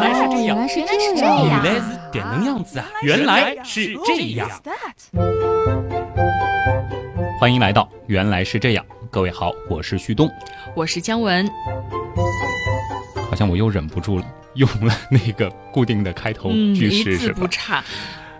[0.00, 2.86] 原来是这样，原来是这样，原来是这能样子啊！
[3.02, 4.48] 原来是这样。
[7.40, 10.30] 欢迎来到《原来是这样》，各位好，我是旭东，
[10.76, 11.48] 我是姜文。
[13.28, 14.22] 好像我又忍不住
[14.54, 17.82] 用了那个固定的开头句式，是不差。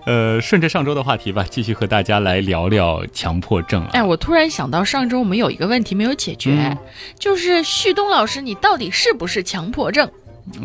[0.06, 3.84] 呃，顺着上周的话题吧，继续和大家来聊聊强迫症。
[3.92, 6.78] 哎，我突然想到，上周我们有一个问题没有解决，
[7.18, 10.08] 就是旭东老师，你到底是不是强迫症？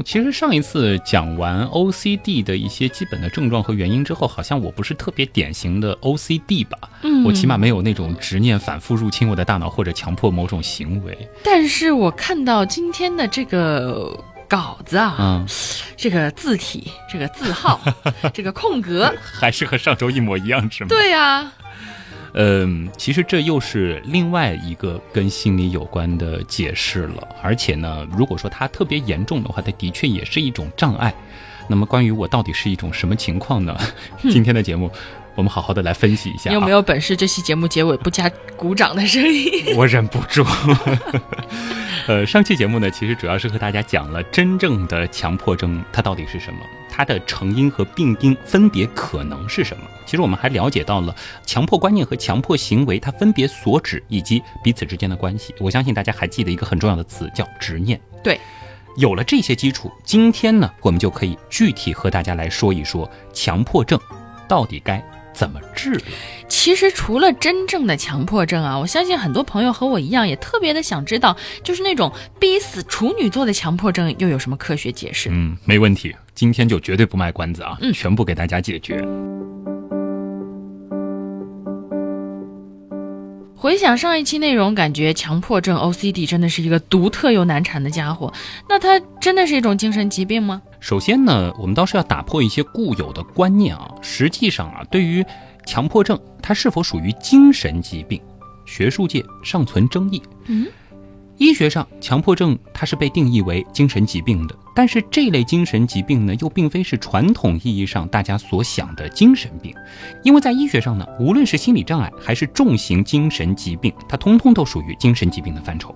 [0.06, 6.78] 其实上一次讲完 OCD 的一些基本的症状和原因之后，好像我不是特别典型的 OCD 吧？
[7.04, 11.18] 嗯，我起码没有那种执念反复入侵我的大脑或者强迫某种行为。
[11.44, 14.18] 但是我看到今天的这个。
[14.46, 15.48] 稿子啊，嗯，
[15.98, 17.82] 这个字体，这个字号，
[18.32, 20.90] 这个空格，还是和上周一模一样，是吗？
[20.90, 21.52] 对呀，
[22.34, 27.28] 嗯，其实这又是另外一个跟心理有关的解释了。
[27.42, 31.14] 而且呢，如果说它特别严重的话，它的确也是一种障碍。
[31.68, 33.78] 那么，关于我到底是一种什么情况呢？
[34.30, 34.92] 今天的节目，
[35.36, 36.50] 我们好好的来分析一下。
[36.50, 37.16] 你 有没有本事？
[37.16, 39.76] 这期节目结尾不加鼓掌的声音？
[39.78, 40.44] 我忍不住。
[42.06, 46.60] 呃，上期节目呢，其实主要是和大家讲了真正的强迫症它到底是什么，
[46.90, 49.84] 它的成因和病因分别可能是什么。
[50.06, 51.16] 其实我们还了解到了
[51.46, 55.56] 强迫观念和强迫行为它分别所指以及彼此之间的关系。
[55.60, 57.98] 我相信大家还记得一个很重要的词叫执念。
[58.22, 58.38] 对，
[58.98, 63.98] 有了这些基础，今天呢，我们就可以具体和大家来说一说强迫症
[64.46, 65.02] 到底该。
[65.34, 66.00] 怎么治？
[66.48, 75.30] 其实除了真正的强迫症啊，我相信很多朋友和我一样，也特别的想知道，就是那种逼死处女座的强迫症又有什么科学解释？
[75.32, 79.04] 嗯，没问题，今天就绝对不卖关子啊，嗯，全部给大家解决。
[83.64, 88.34] 回想上一期内容，感觉强迫症 OCD 真的是一个独特又难缠的家伙。
[88.68, 90.62] 那它真的是一种精神疾病吗？
[90.82, 93.90] 首先呢，我们倒是要打破一些固有的观念啊。
[94.02, 95.26] 实际上啊，对于
[95.66, 98.22] 强迫症，它是否属于精神疾病，
[98.66, 100.22] 学术界尚存争议。
[100.48, 100.68] 嗯。
[101.38, 109.74] 医学上，强迫症它是被定义为精神疾病的，但是这类精神疾病呢，又并非是传统意义上大家所想的精神病，
[110.24, 115.96] 因为在医学上呢，无论是心理障碍还是重型精神疾病，它通通都属于精神疾病的范畴。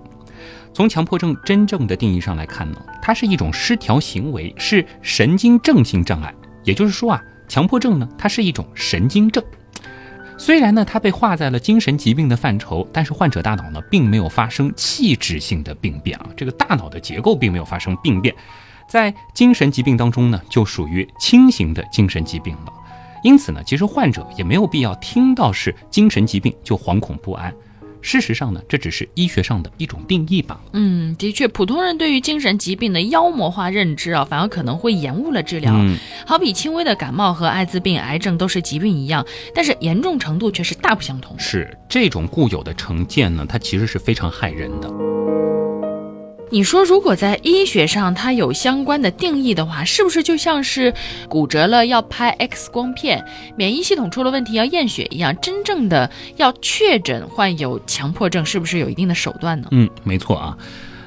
[0.74, 6.32] 从强迫症真正的定义上来看呢，它是一种失调行为，是神经症性障碍，
[6.64, 9.44] 也就是说啊，强迫症呢，它是一种神经症。
[10.38, 18.36] 虽然呢，它被划在了精神疾病的范畴，但是患者大脑呢，并没有发生器质性的病变啊，这个大脑的结构并没有发生病变，
[18.88, 22.74] 在精神疾病当中呢，就属于轻型的精神疾病了。
[23.24, 27.53] 因此呢，其实患者也没有必要听到是精神疾病就惶恐不安。
[28.00, 30.62] 事实上呢，这只是医学上的一种定义吧。
[30.72, 35.74] 嗯，的确，普通人对于精神疾病的妖魔化认知啊，反而可能会延误了治疗。
[35.76, 41.38] 嗯，好比轻微的感冒和艾滋病、癌症都是疾病一样，但是严重程度却是大不相同。
[41.38, 44.88] 是这种固有的成见呢，它其实是非常害人的。
[46.50, 50.94] 你说，如果在医学上它有相关的定义的话，是不是就像是
[51.28, 53.24] 骨折了要拍 X 光片，
[53.58, 55.35] 免疫系统出了问题要验血一样？
[55.41, 59.68] 真正的要确诊患有强迫症，是不是有一定的手段呢？
[59.72, 60.58] 嗯，没错啊，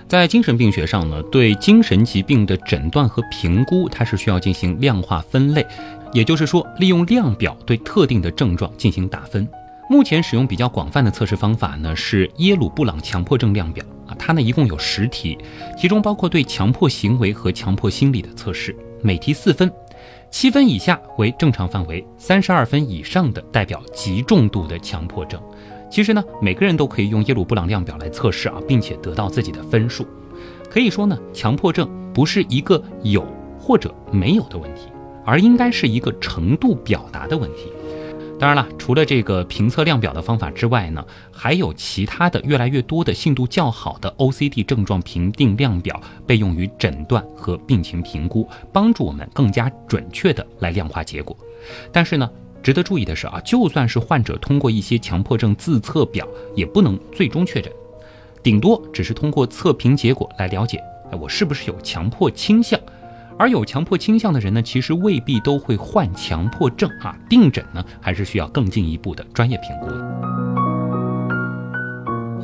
[0.07, 5.67] 在精神病学上呢，对精神疾病的诊断和评估，它是需要进行量化分类，
[6.13, 9.49] 也就是说，利用量表对特定的症状进行打分。
[9.91, 15.37] 目前使用比较广泛的测试方法呢，是耶鲁布朗强迫症量表啊，它呢一共有十题，
[15.77, 19.69] 其中包括对强迫行为和强迫心理的测试，每题四分，
[20.31, 25.43] 七分以下为正常范围，三十二分以上的代表极重度的强迫症。
[25.91, 30.07] 其实呢，每个人都可以用耶鲁布朗量表来测试啊，并且得到自己的分数。
[30.71, 33.27] 可以说呢，强迫症不是一个有
[33.59, 34.83] 或者没有的问题，
[35.25, 37.73] 而应该是一个程度表达的问题。
[38.41, 51.37] 当然了，除了这个评测量表的方法之外呢，还有其他的越来越多的信度较好的 OCD 症状评定量表被用于诊断和病情评估，帮助我们更加准确的来量化结果。
[51.93, 52.31] 但是呢，
[52.63, 56.27] 值得注意的是啊，就算是患者通过一些强迫症自测表，
[56.57, 57.71] 也不能最终确诊，
[58.43, 60.83] 顶多只是通过测评结果来了解，
[61.13, 62.81] 哎，我是不是有强迫倾向。
[63.41, 67.17] 而有强迫倾向的人呢，其实未必都会患强迫症啊。
[67.27, 69.89] 定诊呢，还是需要更进一步的专业评估。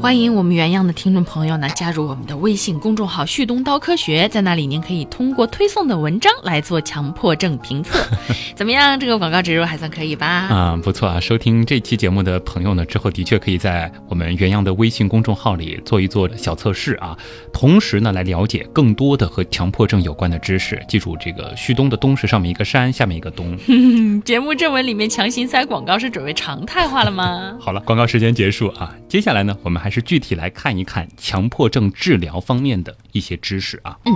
[0.07, 7.99] 欢迎我们原样的听众朋友呢加入我们的微信公众号“旭东刀科学”，在那里您可以通过推送的文章来做强迫症评测。
[8.55, 9.01] 怎么样？
[9.01, 10.29] 这个广告植入还算可以吧？
[10.29, 11.19] 啊，不错啊！
[11.19, 17.19] 收听这期节目的朋友呢，之后的确可以在我们原样的微信公众号里做一做小测试啊，
[17.53, 20.81] 同时呢来了解更多的和强迫症有关的知识。
[20.87, 23.59] 记住，这个旭东的东是上面一个山，下面一个东。
[24.25, 27.57] 节目正文里面强行塞广告是准备常态化了吗？
[27.59, 28.95] 好了，广告时间结束啊！
[29.09, 33.99] 接下来呢，我们还是具体来看一看强迫症治疗方面的一些知识啊。
[34.05, 34.13] 嗯。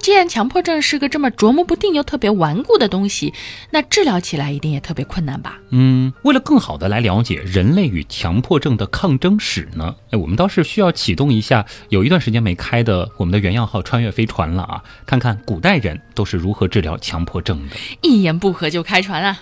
[0.00, 3.34] 既然强迫症是个这么琢磨不定又特别顽固的东西，
[3.70, 5.58] 那治疗起来一定也特别困难吧？
[5.68, 17.76] 嗯，为了更好的来了解人类与强迫症的抗争史呢，哎，我们倒是需要启动一下有一段时间没开的我们的原样号穿越飞船了啊，看看古代人都是如何治疗强迫症的。
[18.00, 19.38] 一言不合就开船啊！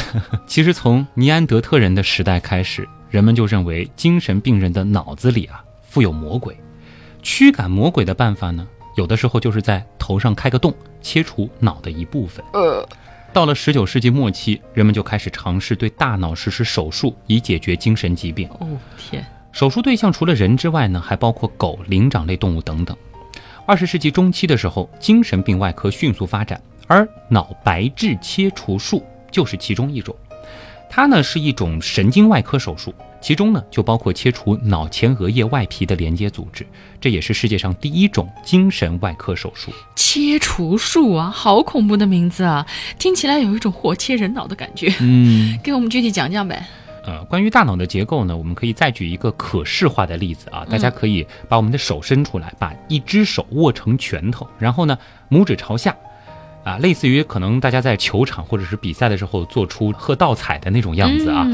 [0.46, 6.56] 其实从尼安德特人的时代开始，人们就认为精神病人的脑子里啊富有魔鬼，
[7.22, 8.66] 驱赶魔鬼的办法呢？
[8.96, 12.44] 有的时候就是在头上开个洞，切除脑的一部分。
[12.52, 12.86] 呃，
[13.32, 18.46] 到了十九世纪末期，人们就开始尝试对大脑实施手术，以解决精神疾病。
[18.60, 18.68] 哦
[18.98, 19.24] 天！
[19.50, 22.96] 手术对象除了人之外呢，还包括狗、灵长类动物等等。
[23.64, 29.02] 二十世纪中期的时候，精神病外科迅速发展，而脑白质切除术
[29.32, 30.14] 就是其中一种。
[30.88, 32.94] 它呢是一种神经外科手术。
[33.22, 36.66] 其中呢，就包括切除脑前额叶外皮的连接组织，
[37.00, 39.70] 这也是世界上第一种精神外科手术。
[39.94, 42.66] 切除术啊，好恐怖的名字啊，
[42.98, 44.92] 听起来有一种活切人脑的感觉。
[44.98, 46.66] 嗯，给我们具体讲讲呗。
[47.06, 54.98] 呃，关于大脑的结构呢，我们可以再举一个可视化的例子啊，大家可以把我们的手伸出来，把一只手握成拳头，然后呢，
[55.30, 55.96] 拇指朝下。
[56.64, 61.46] 啊，类似于可能大家在球场或者是比赛的时候做出喝倒彩的那种样子啊。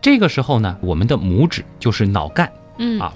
[0.00, 3.00] 这个时候呢，我们的拇指就是脑干，嗯。
[3.00, 3.12] 啊，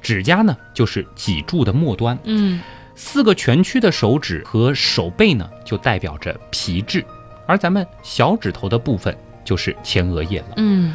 [0.00, 2.60] 指甲呢就是脊柱的末端，嗯，
[2.94, 7.04] 四个全区的手指和手背呢就代表着皮质，
[7.44, 10.94] 而咱们小指头的部分就是前额叶了，嗯，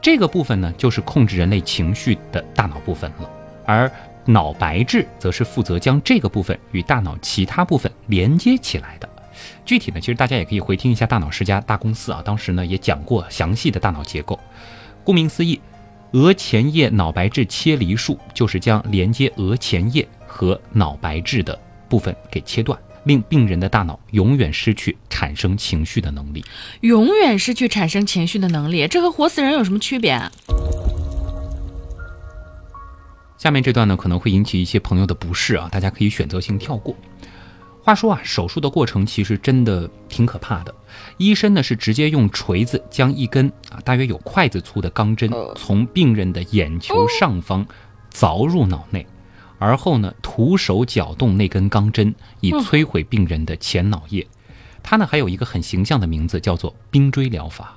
[0.00, 3.28] 这个部分呢就是控制人类情绪的大脑部分了，
[3.66, 3.90] 而
[4.24, 9.06] 脑白质则是负责将这个部分与大脑其他部分连接起来的。
[9.66, 14.38] 具体呢，其实大家也可以回听一下《大脑世家大公司》啊，当时呢也讲过详细的大脑结构。
[15.04, 15.60] 顾名思义，
[16.12, 21.58] 额前叶脑白质切离术就是将连接额前叶和脑白质的
[21.88, 26.44] 部分给切断，令病人的大脑永远失去产生情绪的能力。
[26.82, 30.30] 永远失去产生情绪的能力，这和活死人有什么区别啊？
[33.36, 36.96] 下面这段呢可能会引起一些朋友的不适啊，大家可以选择性跳过。
[37.86, 40.74] 话说啊，手术的过程其实真的挺可怕的。
[41.18, 47.64] 医生呢是直接用锤子将一根啊大约有筷子粗的钢针从病人的眼球上方
[48.12, 49.06] 凿入脑内，
[49.60, 54.26] 而后呢徒手搅动那根钢针，以摧毁病人的前脑叶。
[54.82, 57.76] 它呢还有一个很形象的名字，叫做冰锥疗法。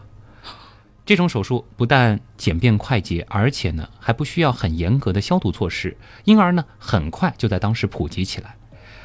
[1.06, 8.58] 这种手术不但简便快捷，而且呢还不需要很严格的消毒措施，因而呢很快就在当时普及起来。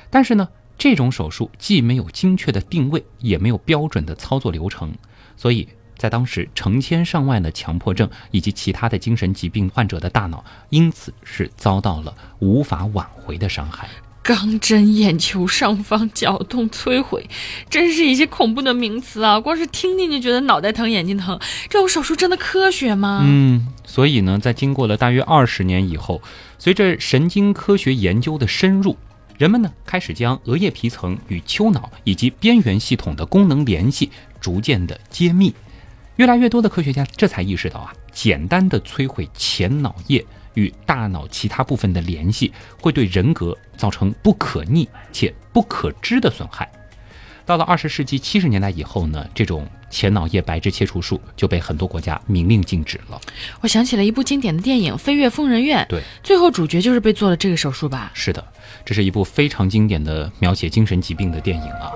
[0.08, 0.48] 但是呢。
[0.76, 4.92] 这种手术既没有精确的定位，也没有标准的操作流程，
[5.36, 13.88] 所以在当时成千上万的强迫症以及其他的精神疾病患者的大脑，因此是遭到了无法挽回的伤害。
[14.22, 17.28] 钢针眼球上方绞痛摧毁，
[17.68, 19.38] 真是一些恐怖的名词啊！
[19.38, 21.38] 光是听听就觉得脑袋疼、眼睛疼。
[21.68, 23.20] 这种手术真的科学吗？
[23.22, 26.22] 嗯，所以呢，在经过了大约二十年以后，
[26.58, 28.96] 随着神经科学研究的深入。
[29.36, 34.10] 人们呢开始将额叶皮层与丘脑以及边缘系统的功能联系
[34.40, 35.52] 逐渐的揭秘，
[36.16, 40.24] 越来越多的科学家这才意识到啊，简单的摧毁前脑叶
[40.54, 46.70] 与大脑其他部分的联系，会对人格造成不可逆且不可知的损害。
[47.46, 53.20] 到了二十世纪七十年代以后呢，这种前脑叶白质切除术就被很多国家明令禁止了。
[53.60, 58.10] 我想起了一部经典的电影《飞越疯人院》，对，最后主角就是被做了这个手术吧？
[58.14, 58.42] 是的，
[58.84, 61.92] 这是一部非常经典的描写精神疾病的电影啊。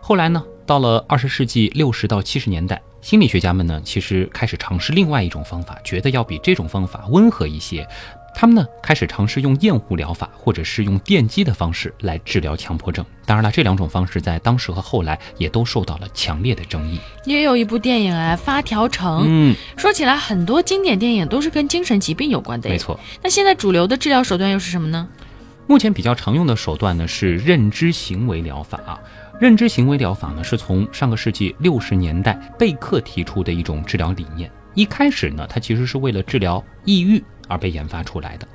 [0.00, 7.88] 后来呢，到了二十世纪六十到七十年代，心理学家们呢，其实开始尝试另外一种方法，觉得要比这种方法温和一些。
[8.34, 13.04] 他们呢开始尝试用厌恶疗法或者是用电击的方式来治疗强迫症。
[13.24, 17.00] 当然了，这两种方式在当时和后来也都受到了强烈的争议。
[17.24, 19.22] 也有一部电影哎，《发条城》。
[19.26, 22.68] 嗯，说起来，很多经典电影都是跟精神疾病有关的。
[22.68, 22.98] 没错。
[23.22, 25.08] 那现在主流的治疗手段又是什么呢？
[25.66, 29.00] 目前比较常用的手段呢是认知行为疗法啊。
[29.40, 34.50] 认知行为疗法呢，是从上个世纪六十年代贝克提出的一种治疗理念。
[34.74, 38.46] 一开始呢，它其实是为了治疗抑郁而被研发出来的。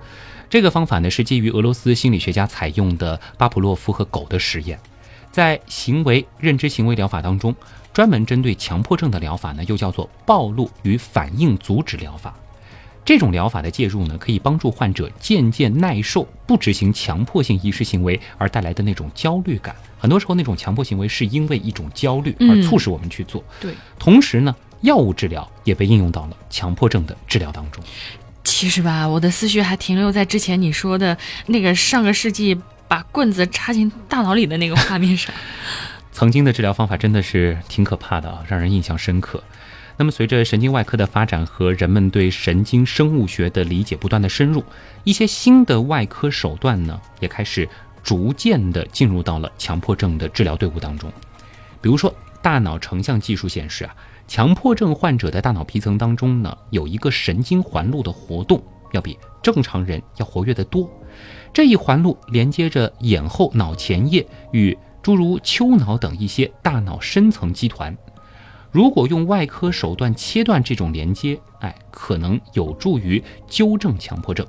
[0.49, 4.79] 这个方法呢，是基于俄罗斯心理学家采用的巴甫洛夫和狗的实验。
[5.31, 7.55] 在行为认知行为疗法当中，
[7.93, 12.33] 专门针对强迫症的疗法呢，又叫做暴露与反应阻止疗法。
[13.05, 19.75] 这种疗法的介入呢，可以帮助患者渐渐耐受不执行强迫性意识行为而带来的那种焦虑感。
[19.99, 23.43] 很多时候，那种强迫行为是因为一种焦虑而促使我们去做。
[23.59, 27.83] 对，同时呢，药物治疗也被应用到了强迫症的治疗当中。
[28.43, 31.17] 其实吧，我的思绪还停留在之前你说的
[31.47, 35.33] 那个上个世纪把棍子插进大脑里的那个画面上。
[36.11, 39.43] 曾经的治疗方法真的是挺可怕的啊，让人印象深刻。
[39.95, 44.63] 那么，随着神经外科的发展和人们对神经生物学的理解不断的深入，
[45.03, 47.67] 一些新的外科手段呢，也开始
[48.01, 51.11] 逐渐的进入到了强迫症的治疗队伍当中。
[51.81, 53.93] 比如说，大脑成像技术显示啊，
[54.29, 60.87] 强迫症患者的大脑皮层当中呢，有一个神经环路的活动要比正常人要活跃得多。
[61.51, 67.97] 这一环路连接着眼后脑前叶与诸如丘脑等一些大脑深层基团。
[68.69, 74.45] 如果用外科手段切断这种连接，哎，可能有助于纠正强迫症。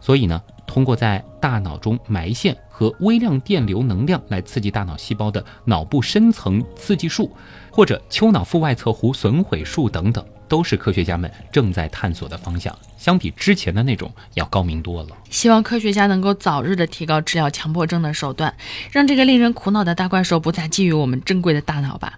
[0.00, 7.28] 所以呢，通过在大脑中埋线和微量电流能量来刺激大脑细胞的脑部深层刺激术，
[7.72, 12.72] 或者丘脑腹外侧弧损毁术等等，都是科学家们正在探索的方向。
[12.96, 15.08] 相比之前的那种要高明多了。
[15.28, 18.54] 希望科学家能够早日的提高治疗强迫症的手段，
[18.92, 22.16] 让这个令人苦恼的大怪兽不再觊觎我们珍贵的大脑吧。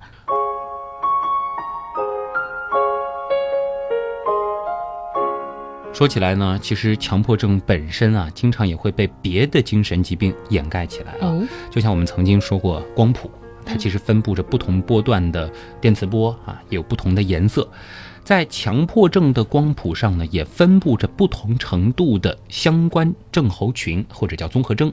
[5.92, 11.38] 说起来呢，其实强迫症本身啊，经常也会被别的精神疾病掩盖起来啊。
[11.70, 13.30] 就像我们曾经说过，光谱
[13.64, 17.68] 它其实分布着不同波段的电磁波啊，有不同的颜色。
[18.24, 24.90] 在强迫症的光谱上呢，也分布着不同程度的相关症候群或者叫综合征。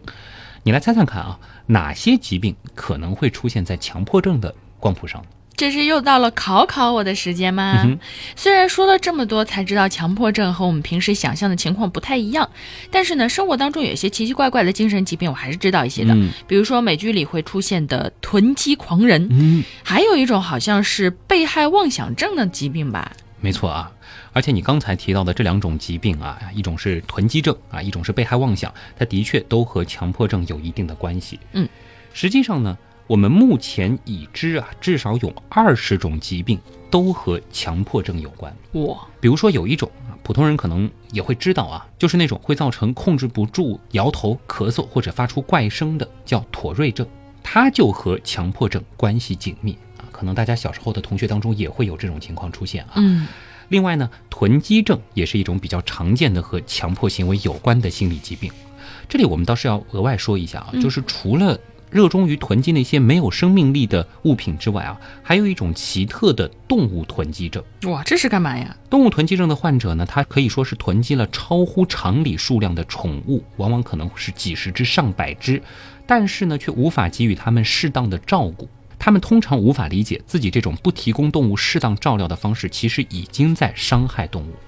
[0.63, 5.23] 你来猜猜看啊，哪些疾病可能会出现在强迫症的光谱上？
[5.59, 7.85] 这是又到了考考我的时间吗？
[8.33, 12.49] 虽然说了这么多，才知道强迫症和我们平时想象的情况不太一样，
[12.89, 16.15] 但是呢，生活当中有些奇奇怪怪的精神疾病，我还是知道一些的。
[16.47, 23.11] 比如说美剧里会出现的囤积狂人，嗯，还有一种好像是被害妄想症的疾病吧？
[23.41, 23.91] 没错啊，
[24.31, 31.37] 而且你刚才提到的这两种疾病啊，一种是囤积症啊，一种是被害妄想，它的确都和强迫症有一定的关系。
[31.51, 31.67] 嗯，
[32.13, 32.77] 实际上呢。
[33.09, 36.59] 我们目前已知啊，至少有二十种疾病
[36.91, 38.55] 都和强迫症有关。
[38.73, 47.03] 哇，比如说有一种啊，普通人可能也会知道啊，就是那种会造成控制不住摇头、咳嗽或者发出怪声的，叫妥瑞症，
[47.41, 50.05] 它就和强迫症关系紧密啊。
[50.11, 52.91] 可能大家小时候的同学当中也会有这种情况出现啊。
[52.97, 53.27] 嗯。
[53.69, 58.51] 另外呢，囤积症也是一种比较常见的和强迫行为有关的心理疾病。
[59.07, 61.59] 这里我们倒是要额外说一下啊，就是除了。
[61.89, 67.63] 热衷于囤积那些没有生命力的物品之外啊，还有一种奇特的动物囤积症。
[67.83, 68.75] 哇，这是干嘛呀？
[68.89, 75.61] 动物囤积症的患者呢，他可以说是囤积了超乎常理数量的宠物，往往可能是几十只、上百只，
[76.05, 78.69] 但是呢，却无法给予他们适当的照顾。
[78.99, 84.59] 他们通常无法理解自己这种不提供动物适当照料的方式，其实已经在伤害动物了。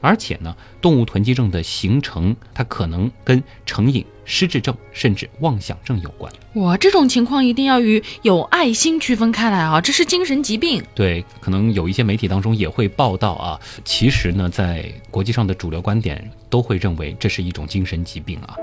[0.00, 6.32] 而且呢，动物囤积症的形成，它可能跟成瘾、失智症甚至妄想症有关。
[6.54, 9.80] 哇，这种情况一定要与有爱心区分开来啊！
[9.80, 10.82] 这是精神疾病。
[10.94, 13.60] 对，可能有一些媒体当中也会报道啊。
[13.84, 18.56] 其实呢，在国际上的主流观点都会认为这是一种精神疾病啊。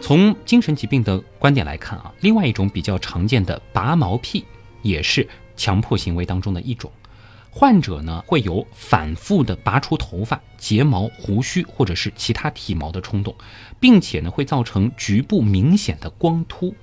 [0.00, 4.44] 从精神疾病的观点来看啊，另外一种比较常见的拔毛癖
[4.82, 5.26] 也是
[5.56, 6.90] 强迫行为当中的一种。
[7.50, 13.34] 患者呢会有反复的拔出头发、睫毛、胡须或者是其他体毛的冲动，
[13.80, 16.74] 并且呢会造成局部明显的光秃。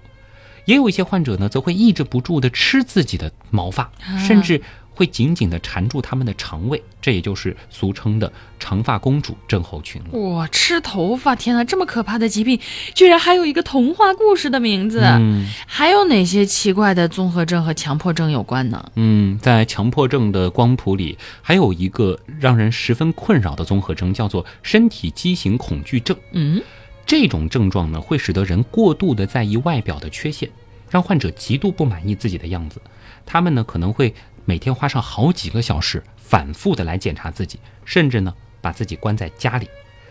[0.65, 3.91] 也有一些患者呢则会抑制不住的吃自己的毛发，
[4.27, 4.61] 甚至。
[4.95, 10.19] 会紧紧地缠住他们的肠胃，这也就是俗称的长发公主症候群了。
[10.19, 11.35] 哇，吃头发！
[11.35, 12.59] 天哪，这么可怕的疾病，
[12.93, 14.99] 居然还有一个童话故事的名字。
[15.01, 18.91] 嗯，还有哪些奇怪的综合症和强迫症有关呢？
[18.93, 26.15] 嗯，在强迫症的光谱里，还有一个让人十分困扰的综合症，叫做身体畸形恐惧症。
[26.33, 26.61] 嗯，
[27.05, 30.49] 这种症状呢，会使得人过度的在意外表的缺陷，
[30.89, 32.81] 让患者极度不满意自己的样子。
[33.25, 34.13] 他们呢，可能会。
[34.45, 39.69] 每天花上好几个小时，反复的来检查自己，甚至呢把自己关在家里，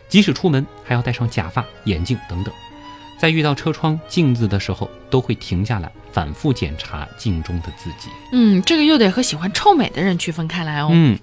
[0.09, 2.55] 即使出门还要戴上假发、眼镜等等。
[3.19, 8.09] 在遇到车窗、镜子的时候，都会停下来反复检查镜中的自己。
[8.33, 10.89] 嗯，这个又得和喜欢臭美的人区分开来哦。
[10.91, 11.19] 嗯，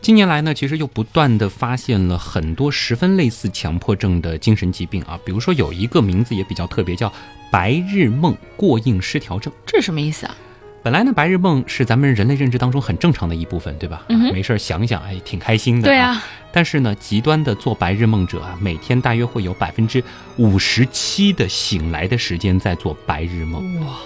[0.00, 7.12] 近年来呢，其实又不断的发现了很多十分类似强迫症的精神疾病啊，比如说有一个名字也比较特别，叫
[7.50, 9.52] 白日梦过硬失调症。
[9.66, 10.34] 这是什么意思啊？
[10.82, 14.04] 本来呢，白日梦是咱们人类认知当中很正常的一部分，对吧？
[14.08, 15.88] 嗯没事儿想想，哎，挺开心的。
[15.88, 20.02] 对啊，但是呢，极端的做白日梦者啊，每天大约会有百分之
[20.36, 23.84] 五十七的醒来的时间在做白日梦。
[23.84, 23.96] 哇，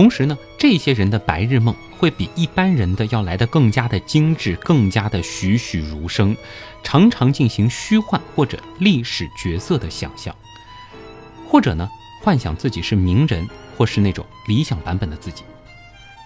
[0.00, 6.34] 同时呢，这些人的白日梦会比一般人的要来的更加的精致，更加的栩栩如生，
[6.82, 10.34] 常常进行虚幻或者历史角色的想象，
[11.46, 11.86] 或者呢，
[12.22, 15.42] 幻想自己是名人，或是那种理想版本的自己。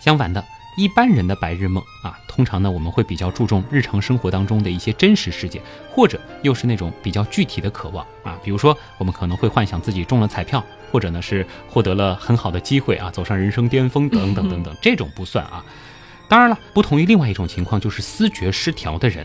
[0.00, 0.44] 相反的，
[0.76, 15.64] 一般人的白日梦啊，通常呢，我们会比较注重日常生活当中的一些真实事件，或者又是那种比较具体的渴望啊，比如说我们可能会幻想自己中了彩票，或者呢是获得了很好的机会啊，走上人生巅峰等等等等，这种不算啊。
[16.28, 19.24] 当然了，不同于另外一种情况，就是思觉失调的人。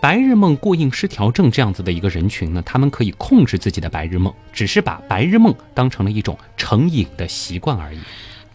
[0.00, 7.98] 白日梦过硬失调症这样子的一个人群呢，他们可以控制自己的白日梦，只是把白日梦当成了一种成瘾的习惯而已。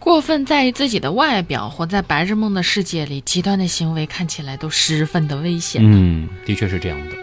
[0.06, 5.82] 过分在意自己的外表，活在白日梦的世界里，极端的行为看起来都十分的危险。
[5.84, 7.16] 嗯，的确是这样的。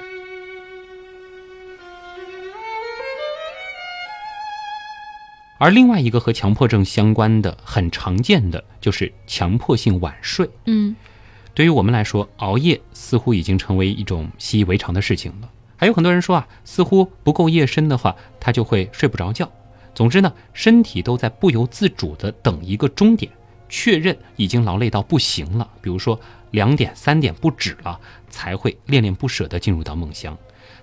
[5.59, 10.51] 而另外一个和强迫症相关的、很常见的，就是强迫性晚睡。
[10.67, 10.97] 嗯，
[11.55, 15.49] 对于我们来说，熬夜似乎已经成为一种习以为常的事情了。
[15.77, 19.49] 还有很多人说啊，似乎不够夜深的话，他就会睡不着觉。
[19.95, 23.31] 总之呢，身体都在不由自主地等一个终点，
[23.69, 26.19] 确认已经劳累到不行了，比如说
[26.51, 27.99] 两点、三点不止了，
[28.31, 30.37] 才会恋恋不舍地进入到梦乡。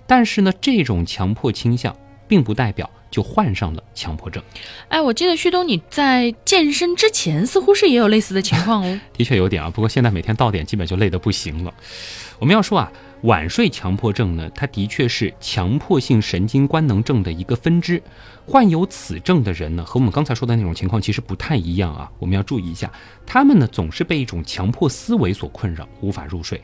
[0.06, 4.42] 但是呢，这种强迫倾向并不代表就患上了强迫症。
[4.88, 9.00] 哎，我记得旭东你在健身之前似乎是也有类似的情况哦。
[9.12, 11.74] 的确有点啊，不过现在每天到点基本就累得不行了。
[12.38, 18.02] 我们要说啊，晚睡强迫症呢，它的确是强迫性神经官能症的一个分支。
[18.46, 22.10] 患有此症的人呢，和我们刚才说的那种情况其实不太一样啊。
[22.18, 22.90] 我们要注意一下，
[23.26, 26.62] 他们呢总是被一种强迫思维所困扰，无法入睡。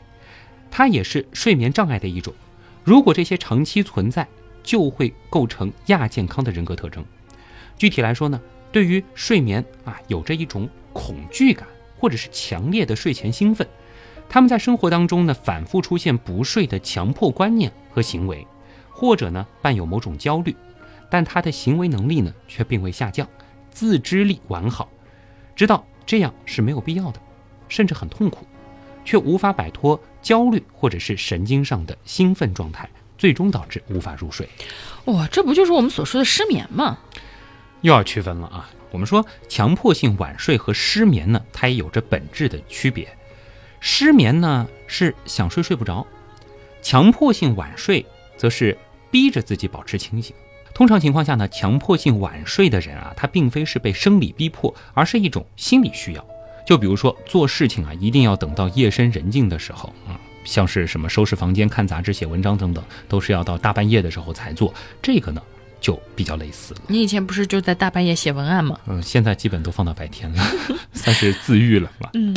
[0.71, 2.33] 它也是睡眠障碍的一种。
[2.83, 4.27] 如果这些长期存在，
[4.63, 7.05] 就会构成亚健康的人格特征。
[7.77, 8.41] 具体来说呢，
[8.71, 11.67] 对于睡眠啊，有着一种恐惧感，
[11.99, 13.65] 或者是强烈的睡前兴奋。
[14.29, 18.45] 他们在生活当中呢，反复出现不睡的强迫观念和行为，
[18.91, 20.55] 或者呢伴有某种焦虑，
[21.09, 23.27] 但他的行为能力呢却并未下降，
[23.71, 24.89] 自知力完好，
[25.55, 27.19] 知道这样是没有必要的，
[27.69, 28.45] 甚至很痛苦，
[29.05, 34.47] 却无法摆脱焦虑或者是神经上的兴奋状态，最终导致无法入睡。
[35.05, 36.97] 哇，这不就是我们所说的失眠吗？
[37.81, 38.69] 又要区分了啊！
[38.91, 43.07] 我们说强迫性晚睡和失眠呢，它也有着本质的区别。
[43.79, 46.05] 失眠呢是想睡睡不着，
[46.81, 48.05] 强迫性晚睡
[48.37, 48.77] 则是
[49.11, 50.35] 逼着自己保持清醒。
[50.73, 56.25] 通常情况下呢，强迫性晚睡的人啊，他并非是被生理逼迫，而是一种心理需要。
[56.65, 64.71] 就比如说做事情啊，一定要等到夜深人静的时候啊，像是什么收拾房间、看杂志、写文章等等，都是要到大半夜的时候才做。
[65.01, 65.41] 这个呢，
[65.81, 66.81] 就比较类似了。
[66.87, 68.79] 你以前不是就在大半夜写文案吗？
[68.85, 70.43] 嗯，现在基本都放到白天了，
[70.93, 72.11] 算是自愈了吧。
[72.13, 72.35] 嗯。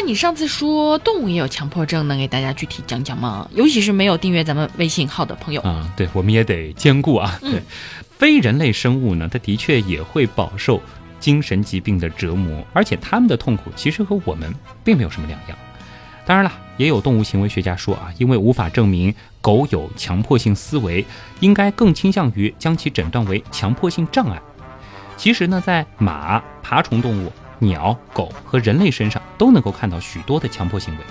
[0.00, 3.50] 那你上次说动物也有强迫症，能给大家具体讲讲吗？
[3.52, 5.60] 尤其是没有订阅咱们微信号的朋友。
[5.62, 7.36] 啊，对，我们也得兼顾啊。
[7.40, 7.60] 对，
[8.16, 10.80] 非人类生物呢，它的确也会饱受
[11.18, 15.58] 精神疾病的折磨，而且他们的痛苦其实和我们并没有什么两样。
[16.24, 21.04] 当然了，也有动物行为学家说啊，因为无法证明狗有强迫性思维，
[21.40, 24.40] 应该更倾向于将其诊断为强迫性障碍。
[25.16, 27.32] 其实呢，在马、爬虫动物。
[27.58, 31.04] 鸟、狗和人类身上都能够看到许多的强迫行为，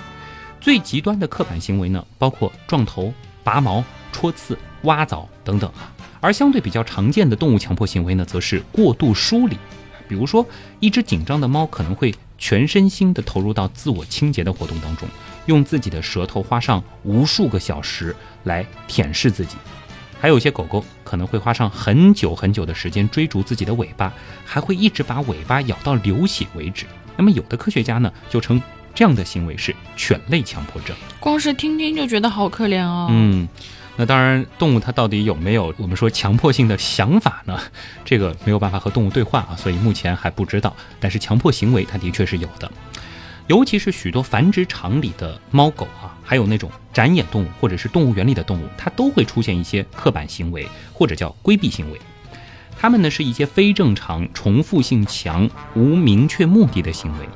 [0.60, 3.12] 最极端的刻板行为呢，包括撞头、
[3.44, 5.92] 拔毛、戳刺、挖枣等等啊。
[6.20, 9.56] 而相对比较常见的动物强迫行为呢，则是过度梳理，
[10.08, 10.44] 比如说
[10.80, 15.08] 一只紧张的猫可能会全身心地投入到自我清洁的活动当中，
[15.46, 19.56] 用自己的舌头花上无数个小时来舔舐自己。
[20.20, 24.12] 还有一些狗狗可能会花上很久很久的时间追逐自己的尾巴，
[24.44, 26.86] 还会一直把尾巴咬到流血为止。
[27.16, 28.60] 那么有的科学家呢就称
[28.94, 30.96] 这样的行为是犬类强迫症。
[31.20, 33.08] 光是听听就觉得好可怜哦。
[33.10, 33.48] 嗯，
[33.96, 37.58] 那当然，动物它到底有没有我们说强迫性的想法呢？
[38.04, 40.74] 这个没有办法和动物对话啊，所以目前还不知道。
[40.98, 42.68] 但是强迫行为它的确是有的。
[43.46, 51.98] 尤其是许多繁殖场里的猫狗啊，还有那种展演动物或者是动物园里的动物，它都会出现一些刻板行为或者叫规避行为。
[52.78, 57.26] 它们呢是一些非正常、重复性强、无明确目的的行为。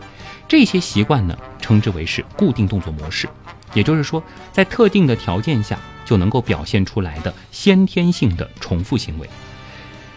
[0.46, 3.26] 这些习惯呢，称之为是固定动作模式，
[3.72, 9.26] 也就是说，在特定的条件下就能够表现出来的先天性的重复行为。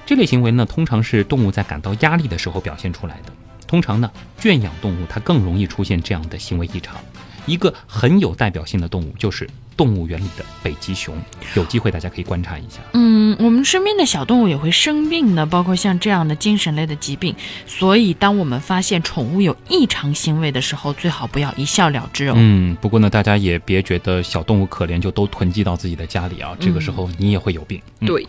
[0.06, 3.32] 这类行为呢，通常是动物在感到压力的时候表现出来的。
[3.66, 6.98] 通常呢，圈养动物它更容易出现这样的行为异常。
[7.46, 11.16] 一个很有代表性的动物就是动物园里的北极熊，
[11.56, 12.80] 有机会大家可以观察一下。
[12.94, 17.36] 嗯，我们身边的小动物也会生病的，包括像这样的精神类的疾病。
[17.68, 22.34] 所以，当我们发现宠物有异常行为的时候，最好不要一笑了之哦。
[22.38, 27.82] 嗯，不过呢，大家也别觉得小动物可怜就都囤积到自己的家里啊，这个时候你也会有病。
[28.00, 28.26] 嗯、对。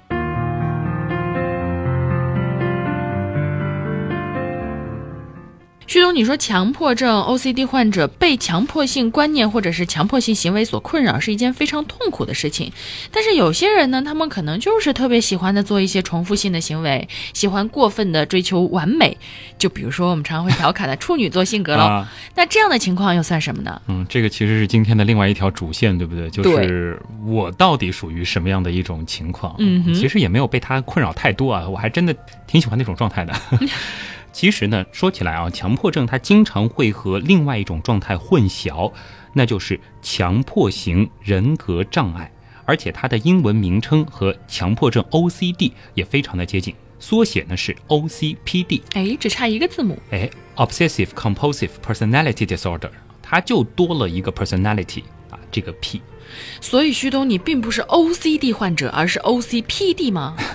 [6.17, 12.73] 你说强迫症 OCD 患者被强迫性观念或者是强迫性行为所困扰是一件非常痛苦的事情，
[13.13, 19.15] 但是有些人呢，他们可能就是特别喜欢的做一些重复性的行为，喜欢过分的追求完美，
[19.59, 22.07] 就比如说我们常常会调侃的处女座性格喽。
[22.35, 23.79] 那这样的情况又算什么呢？
[23.87, 26.31] 嗯，这个其实是今天的另外一条主线，对不对？
[26.31, 29.55] 就是我到底属于什么样的一种情况？
[29.59, 33.35] 嗯，其实也没有被他困扰太多啊，我还真的挺喜欢那种状态的。
[34.37, 38.93] 其实呢，说起来啊，强迫症它经常会和另外一种状态混淆，
[39.33, 42.31] 那就是强迫型人格障碍，
[42.67, 48.83] 而且它的英文名称和强迫症 OCD 也非常的接近，缩写呢是 OCPD。
[48.93, 49.99] 哎，只差一个字母。
[50.11, 52.91] 哎，Obsessive Compulsive Personality Disorder，
[53.23, 56.03] 它就多了一个 personality 啊，这个 P。
[56.61, 60.37] 所以旭东，你并不是 OCD 患者，而是 OCPD 吗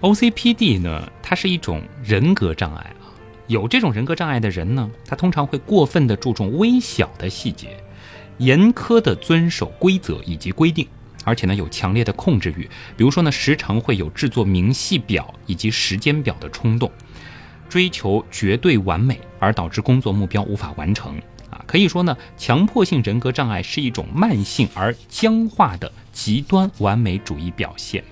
[0.00, 3.08] ？OCPD 呢，它是一种人格障碍啊。
[3.46, 7.76] 有这种人格障碍的人呢，他通常会过分的注重微小的细节，
[8.38, 10.86] 严苛的遵守规则以及规定，
[11.24, 12.62] 而且呢有强烈的控制欲。
[12.96, 16.88] 比如说呢，时常会有制作明细表以及时间表的冲动，
[17.68, 21.60] 追求绝对完美，而导致工作目标无法完成啊。
[21.66, 28.04] 可以说呢，强迫性人格障碍是一种慢性而僵化的极端完美主义表现。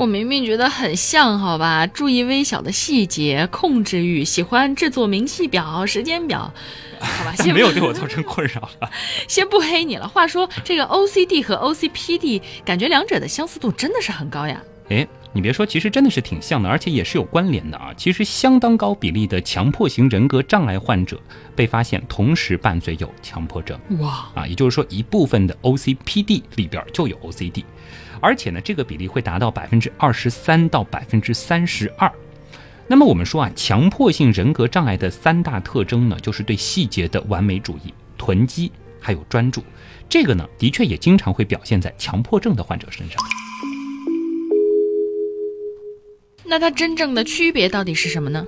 [0.00, 1.86] 我明明觉得很像，好吧？
[1.86, 6.50] 注意微小的细节，控制欲，喜欢制作明细表、时间表，
[6.98, 7.34] 好吧？
[7.36, 8.90] 先没有对我造成困扰了。
[9.28, 10.08] 先不黑你了。
[10.08, 14.62] 话说，这个 OCD 和 OCPD，感觉两者的相似度真的是很高呀。
[14.88, 17.92] 哎，你别说，其实真的是挺像的，而且也是有关联的啊。
[17.94, 21.20] 其实相当高比例的强迫型人格障碍患者
[21.54, 23.78] 被发现同时伴随有强迫症。
[23.98, 27.64] 哇啊，也就是说，一部分的 OCPD 里边就有 OCD。
[28.20, 32.10] 而且呢，这个比例会达到百分之二十三到百分之三十二。
[32.86, 39.62] 那么我们说啊，强迫性人格障碍的三大特征呢，就是对细节的完美主义、囤积还有专注。
[40.08, 43.16] 这个呢，的确也经常会表现在强迫症的患者身上。
[46.44, 48.44] 那它真正的区别到底是什么呢？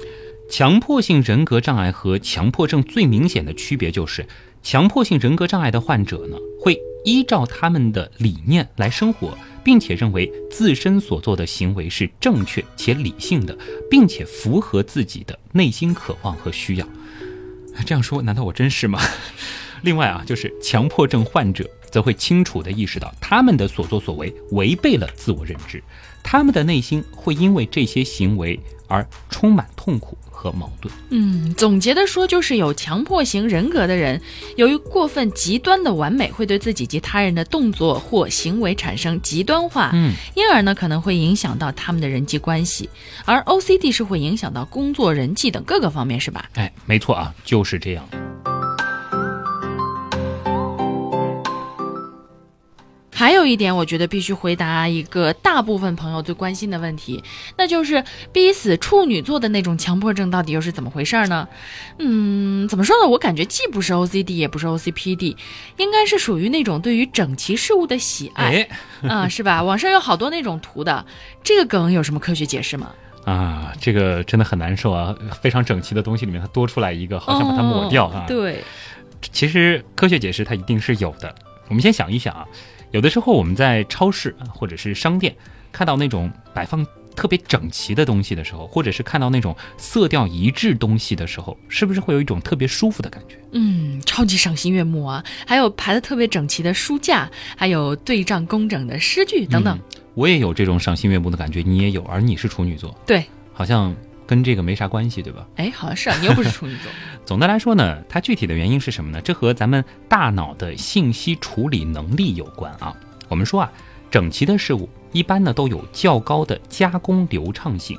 [0.50, 4.26] 强迫性人格障碍和强迫症最明显的区别就是，
[4.60, 9.36] 强迫性人格障碍的患者呢，会依照他们的理念来生活。
[9.64, 13.56] 并且认为自身所做的行为是正确且理性的，
[13.88, 16.88] 并且符合自己的内心渴望和需要。
[17.86, 19.00] 这样说，难道我真是吗？
[19.82, 25.80] 另外啊，就是强迫症患者则会清楚地意识到，他们的所作所为违背了自我认知，
[26.24, 30.18] 他们的内心会因为这些行为而充满痛苦。
[30.42, 30.92] 和矛盾。
[31.10, 34.20] 嗯，总结的说，就是有强迫型人格的人，
[34.56, 42.90] 由于过分极端的完美，会对自己及他人的动作或行为产生极端化，嗯，因而呢，可能会影响到他们的人际关系。
[43.24, 46.50] 而 OCD 是会影响到工作、人际等各个方面，是吧？
[46.54, 48.04] 哎，没错啊，就是这样。
[53.14, 57.22] 还有一点，我觉得必须回答一个大部分朋友最关心的问题，
[57.58, 61.46] 那就是逼死处女座的那种强迫症到底又是怎么回事呢？
[61.98, 63.08] 嗯，怎么说呢？
[63.08, 65.36] 我感觉既不是 OCD，也不是 OCPD，
[65.76, 68.66] 应该是属于那种对于整齐事物的喜爱
[69.06, 69.62] 啊， 是吧？
[69.62, 71.04] 网上有好多那种图的，
[71.44, 72.92] 这个梗有什么科学解释吗？
[73.24, 75.14] 啊，这个真的很难受啊！
[75.40, 78.24] 非常整齐的东西里面，它多出来一个，好像把它抹掉啊。
[78.26, 78.64] 对，
[79.30, 81.32] 其实科学解释它一定是有的。
[81.68, 82.44] 我们先想一想啊。
[82.92, 85.34] 有的时候我们在超市啊，或者是商店
[85.72, 93.36] 看到那种摆放特别整齐的东西的时候，或者是看到那种色调一致东西的时候，是不是会有一种特别舒服的感觉？
[93.52, 95.24] 嗯，超级赏心悦目啊！
[95.46, 99.78] 还有排的特别整齐的书架，还有对仗工整的诗句等等。
[100.14, 103.94] 我也有这种赏心悦目的感觉，你也有，而你是处女座，对，好像。
[104.32, 105.46] 跟这个没啥关系，对吧？
[105.56, 106.90] 哎，好像是啊，你又不是处女座。
[107.26, 109.20] 总的来说呢，它具体的原因是什么呢？
[109.20, 112.96] 这和咱们大脑的信息处理能力有关啊。
[113.28, 113.70] 我们说啊，
[114.10, 117.98] 整齐的事物一般呢都有较高的加工流畅性，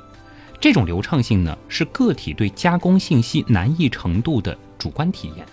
[0.58, 5.46] 这种流畅性呢是个体对加工信息难易程度的主观体验。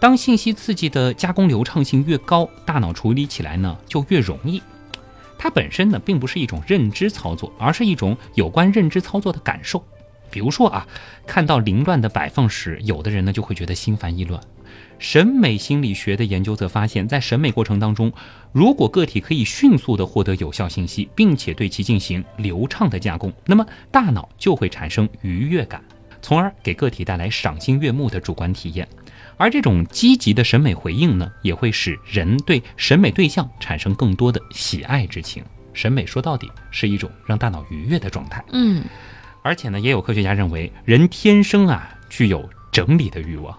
[0.00, 4.60] 当信息刺激的加工流畅性越高，大脑处理起来呢就越容易。
[5.38, 9.80] 它本身呢并不是一种认知操作，而是一种有关认知操作的感受。
[10.30, 10.86] 比如说啊，
[11.26, 14.40] 看到凌乱的摆放时，有的人呢就会觉得心烦意乱。
[14.98, 18.12] 审美心理学的研究则发现，在审美过程当中，
[18.52, 25.82] 如果个体可以迅速地获得有效信息，并且对其进行流畅的加工，那么大脑就会产生愉悦感，
[26.20, 28.86] 从而给个体带来赏心悦目的主观体验。
[29.38, 35.42] 而这种积极的审美回应呢，也会使人对审美对象产生更多的喜爱之情。
[35.72, 38.44] 审美说到底是一种让大脑愉悦的状态。
[38.52, 38.84] 嗯，
[39.42, 43.56] 而且呢，也有科学家认为，人天生啊具有整理的欲望。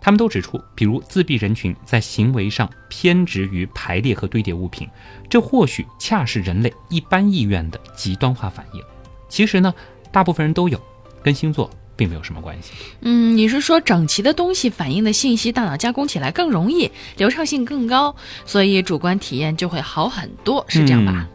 [0.00, 4.88] 他们都指出，比如自闭人群在行为上偏执于排列和堆叠物品，
[5.28, 8.82] 这或许恰是人类一般意愿的极端化反应。
[9.28, 9.74] 其实呢，
[10.10, 10.80] 大部分人都有，
[11.22, 11.70] 跟星座。
[11.98, 12.74] 并没有什么关系。
[13.00, 18.14] 嗯，你是说整齐的东西反映的信息，大脑加工起来更容易，流畅性更高，
[18.46, 21.28] 所以主观体验就会好很多，是这样吧？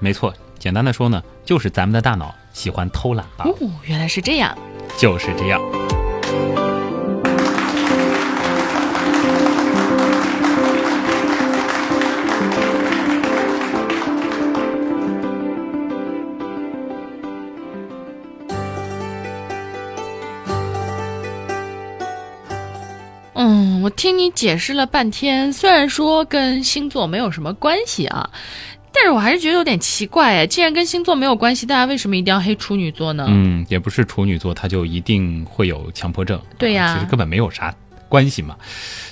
[0.00, 3.44] 没错，简单的说呢，就是咱们的大脑喜欢偷懒吧？
[3.44, 4.56] 哦，原来是这样，
[4.96, 5.60] 就是这样。
[23.34, 28.30] 嗯，我听你解释了半天，虽然说跟星座没有什么关系啊，
[28.96, 30.46] 但是我还是觉得有点奇怪哎。
[30.46, 33.26] 既然跟星座没有关系，大家为什么一定要黑处女座呢？
[33.28, 37.74] 嗯，也不是处女座他就一定会有强迫症，对呀，其实根本没有啥
[38.08, 38.56] 关系嘛。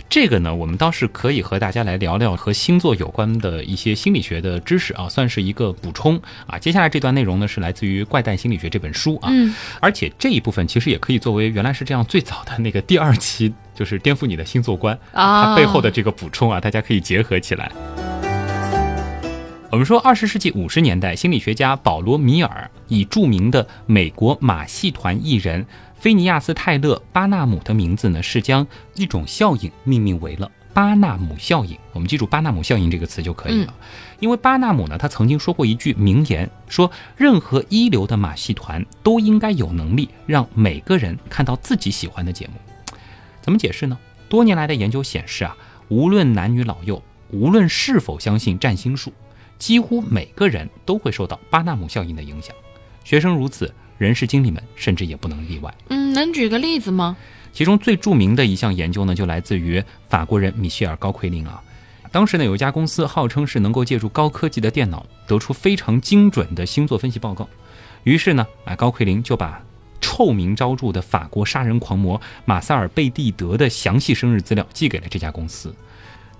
[0.09, 6.59] 这个呢，我们倒是可以和大家来聊聊和星座有关的一些心理学的知识啊，算是一个补充啊。
[6.59, 17.73] 接下来这段内容呢，是来自于《怪诞心理学》这本书啊，嗯，而且这一部分其实也可以作为原来是这样最早的那个第二期，就是颠覆你的星座观啊，它背后的这个补充啊，大家可以结合起来。
[19.75, 25.67] 我们说，二十世纪五十年代，心理学家保罗·米尔以著名的美国马戏团艺人。
[25.97, 31.77] 菲尼亚斯·泰勒·巴纳姆的名字呢，是将一种效应命名为了巴纳姆效应。
[31.93, 33.75] 我们记住“巴纳姆效应”这个词就可以了。
[34.21, 42.53] 因为巴纳姆呢，他曾经说过一句名言，说任何一流的马戏团都应该有能力让每个人看到自己喜欢的节目。
[43.43, 43.99] 怎么解释呢？
[44.29, 45.57] 多年来的研究显示啊，
[45.89, 49.13] 无论男女老幼，无论是否相信占星术，
[49.65, 52.55] 几乎每个人都会受到巴纳姆效应的影响。
[53.03, 53.73] 学生如此。
[53.97, 55.73] 人事经理们甚至也不能例外。
[55.89, 57.17] 嗯，能举个例子吗？
[57.53, 61.63] 其中最著名的一项研究呢，就来自于法国人米歇尔·高奎林啊。
[62.11, 67.49] 当时呢，有一家公司号称是能够借助高科技的电脑得出非常精准的星座分析报告。
[68.03, 69.63] 于是呢，啊，高奎林就把
[70.01, 75.73] 臭名昭著的法国杀人狂魔马塞尔·贝蒂德的详细生日资料寄给了这家公司。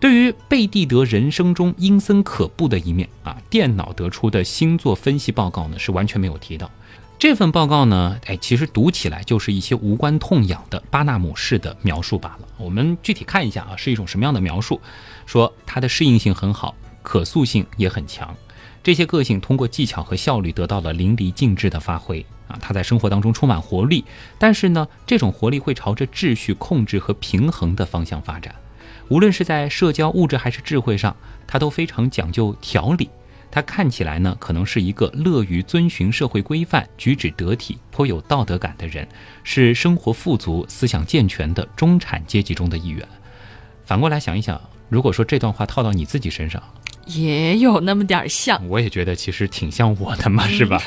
[0.01, 6.71] 对于贝蒂德人生中阴森可怖的一面啊，电脑得出的星座分析报告呢，是完全没有提到。
[7.19, 12.49] 这份报告呢，哎，其实读起来就是一些无关痛痒的巴纳姆式的描述罢了。
[12.59, 14.79] 我们具体看一下啊，是一种什么样的描述？
[15.25, 18.35] 说它的适应性很好，可塑性也很强，
[18.83, 22.59] 这些个性通过技巧和效率得到了淋漓尽致的发挥啊。
[22.61, 24.05] 他在生活当中充满活力，
[24.39, 28.55] 但是呢，这种活力会朝着秩序、控制和平衡的方向发展。
[29.09, 31.15] 无论是在社交、物质还是智慧上，
[31.47, 33.09] 他都非常讲究条理。
[33.51, 39.07] 他看起来呢，可能是一个乐于遵循社会规范、举止得体、颇有道德感的人，
[39.45, 43.07] 是生活富足、思想健全的中产阶级中的一员。
[43.85, 46.61] 反过来想一想，如果说这段话套到你自己身上，
[47.07, 48.67] 也有那么点像。
[48.69, 50.83] 我也觉得其实挺像我的嘛，是吧？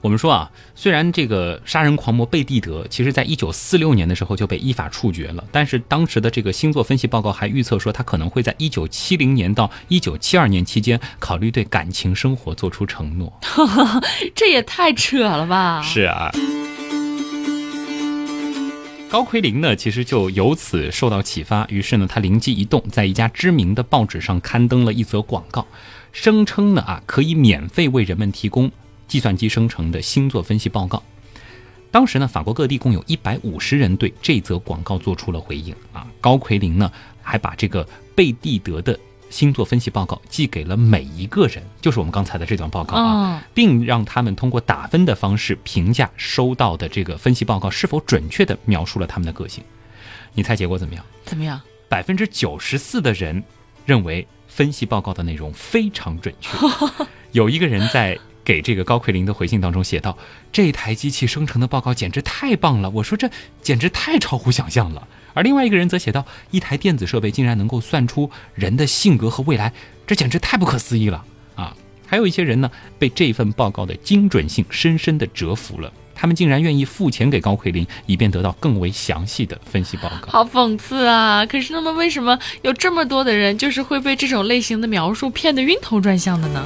[0.00, 13.32] 我们说啊，虽然这个杀人狂魔贝蒂德，其实在一九四六年的时候就被依法处决了，但是当时的这个星座分析报告还预测说，他可能会在一九七零年到一九七二年期间考虑对感情生活做出承诺。
[14.36, 15.82] 这也太扯了吧！
[15.82, 16.30] 是啊，
[19.10, 25.66] 高奎林呢，其实就由此受到启发，于是呢，他灵机一动，在一家知名的报纸上刊登了一则广告，
[26.12, 28.70] 声称呢啊，可以免费为人们提供。
[29.08, 31.02] 计算机生成的星座分析报告，
[31.90, 36.06] 当时呢，法国各地共有一百五十人对这则广告做出了回应啊。
[36.20, 36.92] 高奎林呢，
[37.22, 38.96] 还把这个贝蒂德的
[39.30, 49.64] 星座分析报告寄给了每一个人，就是我们刚才的这段报告啊，嗯并让他们通过打分的方式评价收到的这个分析报告是否准确地描述了他们的个性。
[50.34, 51.04] 你猜结果怎么样？
[51.24, 51.60] 怎么样？
[51.88, 53.42] 百分之九十四的人
[53.86, 56.50] 认为分析报告的内容非常准确。
[57.32, 60.16] 有一个人在给这个高奎林的回信当中写道
[60.50, 63.28] ：“这台机器生成的报告简直太棒了！”我说这
[63.60, 65.06] 简直太超乎想象了。
[65.34, 69.70] 而另外一个人则写道：“一台电子设备竟然能够算出人的性格和未来，
[70.06, 71.22] 这简直太不可思议了
[71.56, 71.76] 啊！”
[72.08, 75.92] 还有一些人呢，被这份报告的精准性深深地折服了。
[76.14, 80.32] 他们竟然愿意付钱给高奎林，以便得到更为详细的分析报告。
[80.32, 81.44] 好讽刺啊！
[81.44, 86.64] 可是那么为什么有这么多的人就是会被这种类型的描述骗得晕头转向的呢？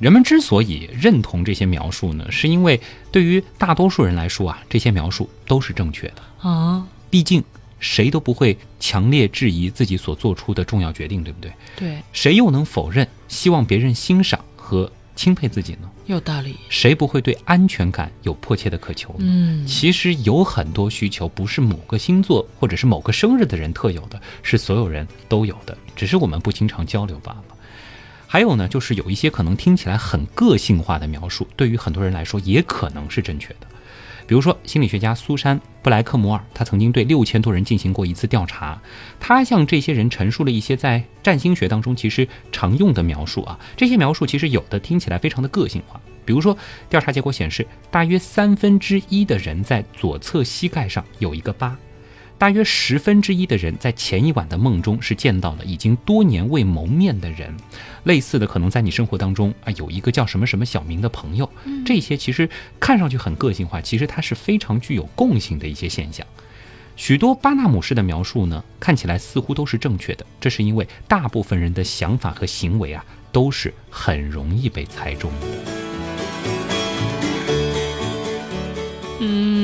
[0.00, 2.80] 人们之所以认同这些描述呢，是因为
[3.12, 6.48] 对于大多数人来说啊，这些描述都是正确的。
[6.48, 7.44] 啊，毕竟
[7.78, 11.52] 谁都不会强烈质疑自己所做出的重要决定，对不对？
[11.76, 15.90] 对，谁又能否认希望别人欣赏和钦佩自己呢？
[16.06, 16.56] 有道理。
[16.70, 19.18] 谁不会对安全感有迫切的渴求呢？
[19.20, 27.44] 嗯，其实有很多需求不是某个星座或者是某个生日的人特有的，是所有人都有的，只是我们不经常交流罢了。
[28.32, 33.66] 还有呢，就是有一些可能听起来很个性化的描述，对于很多人来说也可能是正确的。
[34.24, 38.80] 比如说，心理学家苏珊·布莱克摩尔，他曾经对六千多人进行过一次调查，
[39.18, 43.58] 他向这些人陈述了一些在占星学当中其实常用的描述啊。
[43.76, 46.56] 这些描述其实有的听起来非常的个性化，比如说，
[46.88, 51.76] 调查结果显示，大约三分之一的人在左侧膝盖上有一个疤。
[52.40, 57.54] 大约十分之一的人在前一晚的梦中是见到了已经多年未谋面的人，
[58.04, 61.46] 类似的可能在你生活当中啊有一个叫什么什么小明的朋友，
[61.84, 62.48] 这些其实
[62.80, 66.26] 看上去很个性化，其实它是非常具有共性的一些现象。
[66.96, 75.89] 许多巴纳姆式的描述呢，看起来似乎都是正确的，这是因为大部分人的想法和行为啊都是很容易被猜中的。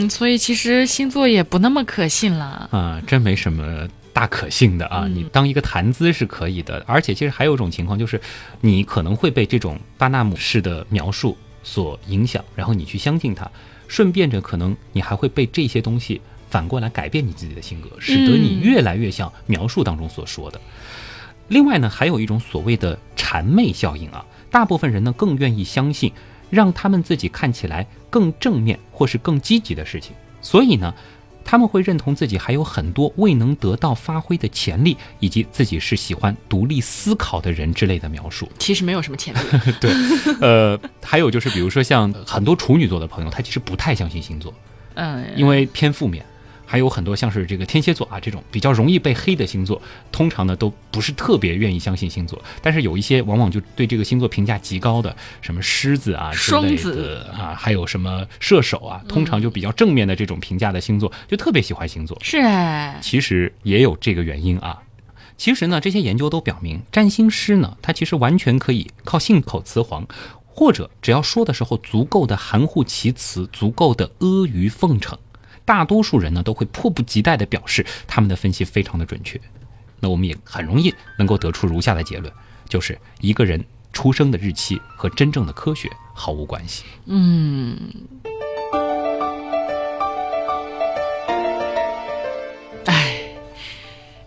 [0.06, 2.68] 嗯，所以其实星座也不那么可信了。
[2.70, 5.02] 啊，真没什么大可信的啊！
[5.04, 8.20] 嗯你当一个谈资是可以的，而且其实还有一种情况，就是
[8.60, 13.50] 你可能会被这种巴纳姆式的描述所影响，然后你去相信它，
[13.88, 20.60] 顺便着可能你还会被这些东西反过来改变你自己的性格，使得你嗯越来越像描述当中所说的。
[21.48, 26.10] 另外呢，还有一种所谓的谄媚效应啊，大部分人呢更愿意相信
[26.50, 30.94] 让他们自己看起来更正面或是更积极的事情，所以呢，
[31.44, 38.48] 他们会认同自己还有很多未能得到发挥的潜力，以及自己是喜欢独立思考的人之类的描述。
[38.58, 39.38] 其实没有什么潜力。
[39.80, 39.90] 对，
[40.40, 44.52] 呃，还有就是比如说像很多处女座的朋友，他其实不太相信星座，
[44.94, 46.24] 嗯，因为偏负面。
[46.66, 52.42] 还有很多像是这个天蝎座啊这种比较容易被黑的星座，通常呢都不是特别愿意相信星座。
[52.60, 62.18] 但是有一些往往就对这个星座评价极高的，什么狮子啊之类双子的啊，还有什么射手啊，通常就比较正面的这种评价的星座，就特别喜欢星座。
[62.20, 64.82] 是哎，其实也有这个原因啊。
[65.36, 70.06] 其实呢，这些研究都表明，占星师呢，他其实完全可以靠信口雌黄，
[70.46, 75.18] 或者只要说的时候足够的含糊其辞，足够的阿谀奉承，
[75.66, 79.38] 大多数人呢都会迫不及待地表示他们的分析非常的准确。
[80.00, 82.32] 那我们也很容易能够得出如下的结论，
[82.68, 86.84] 就是一个人出生的日期和真正的科学毫无关系。
[87.06, 87.78] 嗯，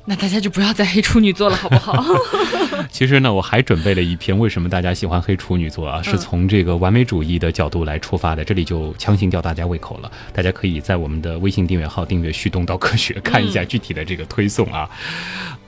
[0.10, 2.04] 那大家就不要再黑处女座了，好不好？
[2.90, 8.44] 其实呢，我还准备了一篇为什么大家喜欢黑处女座啊，是从这个完美主义的角度来出发的。
[8.44, 14.90] 这里就强行吊大家胃口了，大家可以在我们的微信订阅号订阅“旭东到科学”，看一下具体的这个推送啊。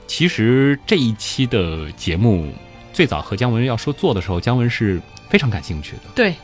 [0.08, 2.52] 其实这一期的节目
[2.92, 5.00] 最早和姜文要说做的时候，姜文是
[5.30, 6.02] 非常感兴趣的。
[6.16, 6.34] 对，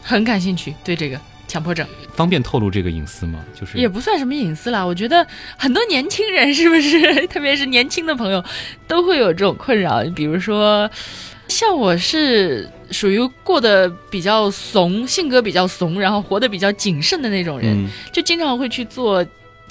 [0.00, 1.20] 很感兴趣，对这个
[1.52, 3.44] 强迫症方便透露这个隐私吗？
[3.54, 4.82] 就是也不算什么隐私啦。
[4.82, 5.26] 我觉得
[5.58, 8.42] 很多年轻人是不是， 特别是年轻的朋友，
[8.88, 10.02] 都会有这种困扰。
[10.16, 10.90] 比如说，
[11.48, 19.22] 像我是属于过得比较怂，性格比较怂，然后活得比较谨慎的那种人，嗯，就经常会去做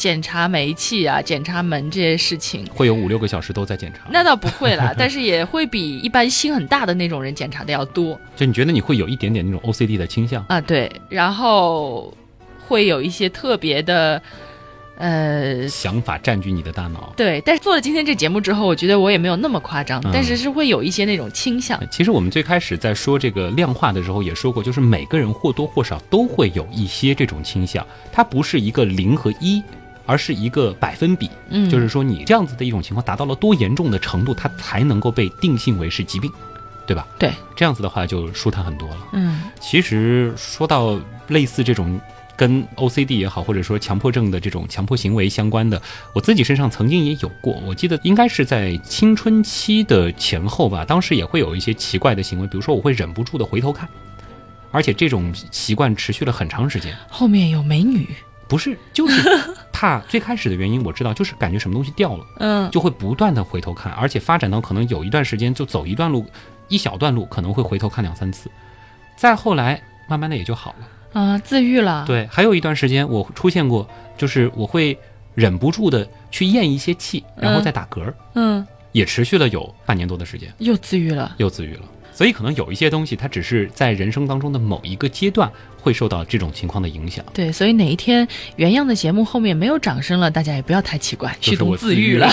[0.02, 2.66] 检查煤气啊、检查门这些事情。
[2.74, 4.10] 会有五六个小时都在检查。
[4.10, 10.44] 那倒不会啦， 但是也会比一般心很大的那种人检查的要多就你觉得你会有一点点那种 OCD 的倾向？
[10.50, 10.60] 啊。
[10.60, 12.12] 对，然后
[12.68, 14.20] 会有一些特别的，
[14.98, 17.14] 呃，想法占据你的大脑。
[17.16, 17.39] 对。
[17.45, 21.80] 但是做了今天这节目之后，我觉得我也没有那么夸张，嗯但是是会有一些那种倾向。
[21.91, 29.62] 其实我们最开始在说这个量化的时候也说过，就是每个人或多或少都会有一些这种倾向，它不是一个零和一，
[30.12, 36.30] 而是一个百分比，嗯，就是说你这样子的一种情况达到了多严重的程度，它才能够被定性为是疾病，
[36.86, 37.07] 对吧？
[37.18, 38.97] 对，这样子的话就舒坦很多了。
[39.14, 40.99] 嗯其实说到
[41.30, 41.97] 类似这种
[42.36, 45.82] 跟 OCD 也好，或者说强迫症的这种强迫行为相关的，
[46.12, 47.53] 我自己身上曾经也有过。
[47.66, 53.88] 我记得应该是在青春期的前后吧，当时也会有一些奇怪的行为，比如说我会忍不住的回头看，
[54.72, 56.93] 而且这种习惯持续了很长时间。
[57.07, 58.09] 后面有美女，
[58.52, 59.30] 不是，就是
[59.72, 62.26] 怕最开始的原因我知道，就是感觉什么东西掉了。
[62.39, 66.26] 嗯就会不断的回头看，而且发展到可能有一段时间就走一段路，
[66.68, 68.52] 一小段路可能会回头看两三次，
[69.16, 71.22] 再后来慢慢的也就好了。
[71.22, 74.97] 啊，自愈了，，对，还有一段时间我出现过，就是我会
[75.34, 81.84] 忍不住的去咽一些气，然后再打嗝，嗯，也持续了有半年多的时间，又自愈了，又自愈了。
[82.22, 87.26] 所以可能有一些东西，它只是在人生当中的某一个阶段会受到这种情况的影响。
[87.34, 92.30] 对，所以哪一天原样的节目后面没有掌声了，大家也不要太奇怪，旭东就是我自愈了。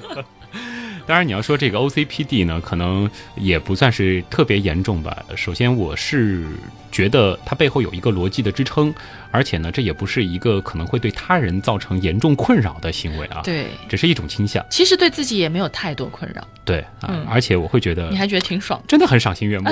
[1.06, 5.24] 当然，你要说这个 OCPD 呢，可能也不算是特别严重吧。
[5.36, 6.46] 首先，我是
[6.90, 8.94] 觉得它背后有一个逻辑的支撑，
[9.30, 14.64] 而且呢，这也不是一个可能会对他人造成严重困扰的行为啊，对，只是一种倾向。
[14.70, 18.82] 其实对自己也没有太多困扰，对啊，嗯而且我会觉得你还觉得挺爽。
[18.88, 19.70] 真的很赏心悦目。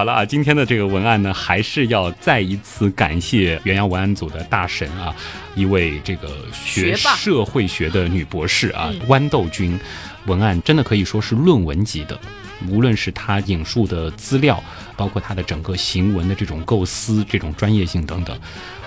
[0.00, 5.14] 好了啊，今天的这个文案呢，还是要再一次感谢元阳文案组的大神啊，
[5.54, 9.00] 一位这个学社会学的女博士啊，嗯。
[9.08, 9.78] 豌豆君，
[10.24, 12.18] 文案真的可以说是论文级的。
[12.66, 14.64] 无论是他引述的资料，
[14.96, 18.34] 包括他的整个行文的这种构思、这种专业性等等，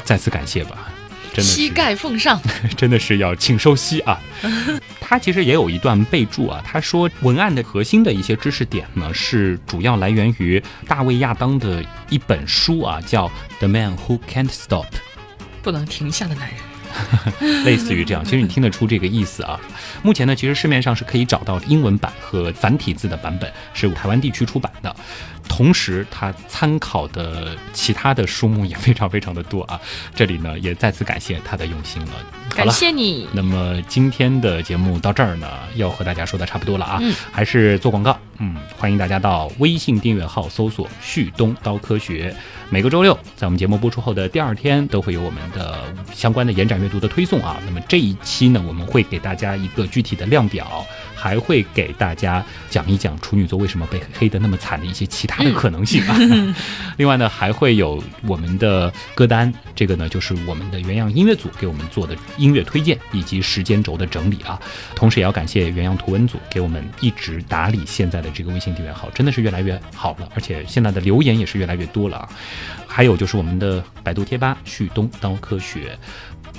[0.03, 0.91] 再次感谢吧，
[1.33, 2.39] 真的是膝盖奉上，
[2.77, 4.19] 真的是要请收膝啊！
[5.01, 13.27] 他其实也有一段备注啊，他说文案的核心的一些知识点呢，是主要来源于大卫亚当的一本书啊，叫
[13.59, 14.85] 《The Man Who Can't Stop》。
[15.61, 16.57] 不能停下的男人。
[17.65, 19.59] 类似于这样，其实你听得出这个意思啊。
[20.03, 24.95] 目前呢，其实市面上是可以找到英文版和繁体字的版本，是台湾地区出版的。
[25.47, 29.79] 同时，他参考的其他的书目也非常非常的多啊。
[30.15, 32.11] 这里呢，也再次感谢他的用心了。
[32.53, 32.71] 好感了。
[32.71, 42.33] 谢你，那么今天的节目到这儿呢，要和大家说的差不多了啊，嗯还是做广告，嗯，欢迎大家到微信订阅号搜索“旭东刀科学”，
[42.69, 45.83] 每个周六在我们节目播出后的第二天都会有我们的
[46.13, 47.57] 相关的延展阅读的推送啊。
[47.65, 50.85] 那么这一期呢，我们会给大家一个具体的量表，
[51.15, 56.15] 还会给大家讲一讲处女座为什么被黑的那么惨的一些其他的可能性啊。
[56.97, 64.59] 另外呢，还会有我们的歌单，这个呢就是我们的原样音乐组给我们做的音乐推荐以及时间轴的整理啊。
[64.93, 72.29] 同时也要感谢元阳图文组给我们一直打理现在的这个微信订阅号，真的是越来越好了，而且现在的留言也是越来越多了啊。
[72.85, 75.97] 还有就是我们的百度贴吧“旭东刀科学”。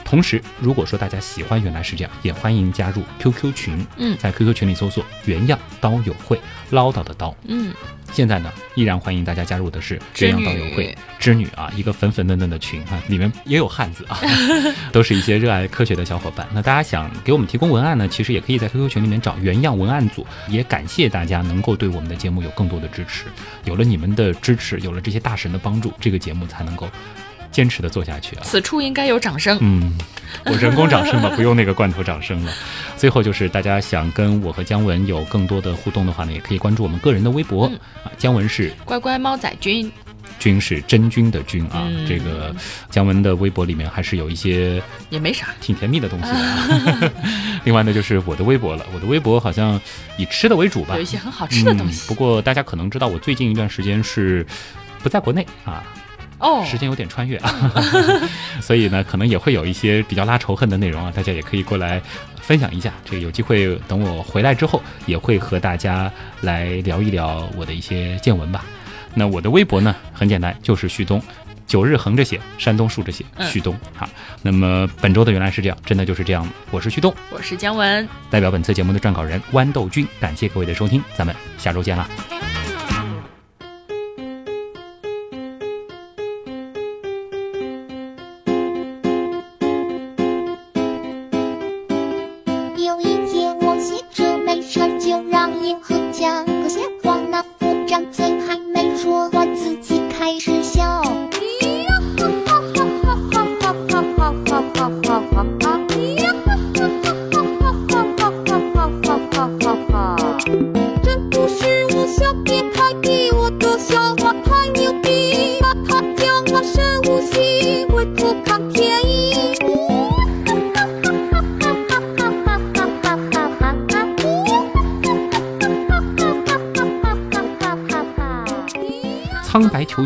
[0.05, 3.86] 同时，如果说大家喜欢原来是这样，也欢迎加入 QQ 群。
[3.96, 6.38] 嗯在 QQ 群里搜索“原样刀友会”，
[6.70, 7.72] 唠叨的刀，嗯，
[8.12, 14.20] 现在呢，依然欢迎大家加入的是原样刀友会织女啊，一个粉粉嫩嫩的群啊，里面也有汉子啊，
[14.92, 16.46] 都是一些热爱科学的小伙伴。
[16.52, 20.26] 那大家想给我们提供文案呢，其实也可以在 QQ 群里面找原样文案组。
[20.48, 23.24] 也感谢大家能够对我们的节目有更多的支持，
[23.64, 26.88] 有了你们的支持，有了这些大神的帮助，这个节目才能够
[27.55, 28.42] 坚持的做下去啊。
[28.42, 29.57] 此处应该有掌声。
[29.62, 29.96] 嗯，
[30.44, 32.52] 我人工掌声吧， 不用那个罐头掌声了。
[32.96, 39.90] 最后就是大家想跟我和姜文有更多的互动的话呢，也可以关注我们个人的微博、嗯啊，姜文是乖乖猫仔君，
[40.38, 42.55] 君是真君的君啊，嗯这个
[42.90, 45.48] 姜文的微博里面还是有一些也没啥。
[45.61, 47.12] 挺甜蜜的东西的啊。
[47.64, 49.80] 另外呢，就是我的微博了，我的微博好像
[50.16, 51.92] 以吃的为主吧，有一些很好吃的东嗯。
[51.92, 52.09] 西。
[52.09, 54.44] 不过大家可能知道，我最近一段时间是
[55.02, 55.82] 不在国内啊，
[56.45, 57.51] 哦，时间有点穿越啊，
[58.61, 62.01] 所以呢，可能也会有一些比较拉仇恨的内容啊，大家也可以过来
[62.40, 62.92] 分享一下。
[63.03, 68.62] 这个有机会等我回来之后，也会和大家来聊一聊我的一些见闻吧。
[69.14, 71.22] 那我的微博呢，很简单，就是旭东。
[71.66, 73.74] 九日横着写，山东竖着写，嗯旭东。
[73.95, 74.07] 好，
[74.42, 76.47] 那么本周的原来是这样，真的就是这样。
[76.70, 82.07] 我是旭东，我是姜文，代表本次节目的撰稿人豌豆君，感谢各位的收听，咱们下周见啦。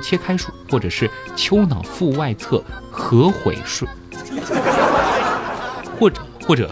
[0.09, 3.86] 切开术，或者是丘脑腹外侧合毁术，
[6.00, 6.70] 或者或者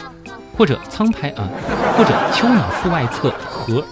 [0.56, 1.46] 或者苍白啊，
[1.98, 3.84] 或者丘脑腹外侧合。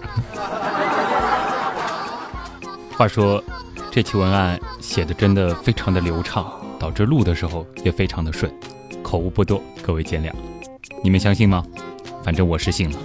[2.97, 3.45] 话说，
[3.91, 8.51] 这期文案写的真的非常的流畅，导致录的时候也非常的顺，
[9.03, 10.33] 口误不多，各位见谅。
[11.03, 11.63] 你们相信吗？
[12.25, 12.99] 反正我是信了。